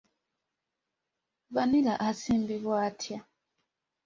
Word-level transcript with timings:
Vanilla 1.53 1.93
asimbibwa 2.07 2.75
atya? 2.87 3.19